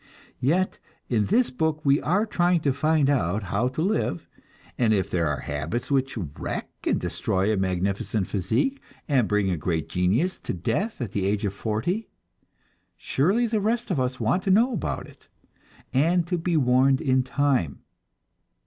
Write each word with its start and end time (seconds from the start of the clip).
Yet, 0.39 0.79
in 1.09 1.25
this 1.25 1.51
book 1.51 1.85
we 1.85 2.01
are 2.01 2.25
trying 2.25 2.61
to 2.61 2.73
find 2.73 3.07
out 3.07 3.43
how 3.43 3.67
to 3.67 3.83
live, 3.83 4.27
and 4.75 4.95
if 4.95 5.11
there 5.11 5.27
are 5.27 5.41
habits 5.41 5.91
which 5.91 6.17
wreck 6.17 6.71
and 6.87 6.99
destroy 6.99 7.53
a 7.53 7.57
magnificent 7.57 8.25
physique, 8.25 8.81
and 9.07 9.27
bring 9.27 9.51
a 9.51 9.57
great 9.57 9.87
genius 9.89 10.39
to 10.39 10.53
death 10.55 11.01
at 11.01 11.11
the 11.11 11.27
age 11.27 11.45
of 11.45 11.53
forty 11.53 12.09
surely 12.97 13.45
the 13.45 13.61
rest 13.61 13.91
of 13.91 13.99
us 13.99 14.19
want 14.19 14.41
to 14.41 14.49
know 14.49 14.73
about 14.73 15.05
it, 15.05 15.27
and 15.93 16.25
to 16.25 16.37
be 16.39 16.57
warned 16.57 16.99
in 16.99 17.21
time. 17.21 17.81